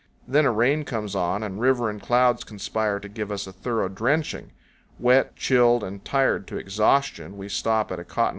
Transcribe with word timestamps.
Then 0.27 0.45
a 0.47 0.51
rain 0.51 0.83
comes 0.83 1.13
on, 1.13 1.43
and 1.43 1.61
river 1.61 1.87
and 1.87 2.01
clouds 2.01 2.43
conspire 2.43 2.99
to 2.99 3.07
give 3.07 3.31
us 3.31 3.45
a 3.45 3.53
thorough 3.53 3.87
drenching. 3.87 4.49
Wet, 4.97 5.35
chilled, 5.35 5.83
and 5.83 6.03
tired 6.03 6.47
to 6.47 6.57
exhaustion, 6.57 7.37
we 7.37 7.47
stop 7.47 7.91
at 7.91 7.99
a 7.99 8.03
cotton 8.03 8.07
126 8.07 8.15
CANYONS 8.15 8.15
OF 8.15 8.15
THE 8.15 8.15
COLCHADO. 8.15 8.29